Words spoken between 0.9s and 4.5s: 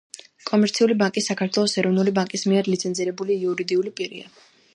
ბანკი საქართველოს ეროვნული ბანკის მიერ ლიცენზირებული იურიდიული პირია.